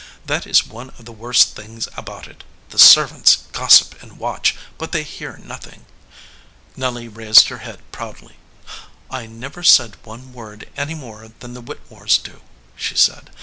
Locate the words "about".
1.95-2.27